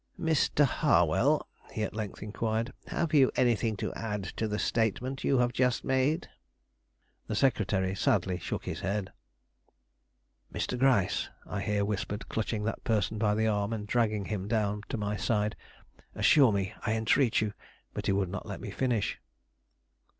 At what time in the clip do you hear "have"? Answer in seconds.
2.87-3.13, 5.37-5.53